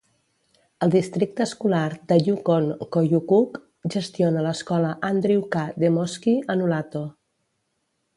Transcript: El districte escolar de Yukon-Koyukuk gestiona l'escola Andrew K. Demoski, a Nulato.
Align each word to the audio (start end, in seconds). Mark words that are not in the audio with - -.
El 0.85 0.91
districte 0.93 1.43
escolar 1.45 1.81
de 2.11 2.15
Yukon-Koyukuk 2.27 3.59
gestiona 3.97 4.45
l'escola 4.47 4.95
Andrew 5.11 5.45
K. 5.57 5.67
Demoski, 5.85 6.35
a 6.55 6.61
Nulato. 6.63 7.03